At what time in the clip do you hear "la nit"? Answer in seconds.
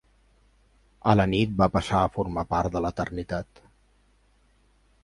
1.19-1.53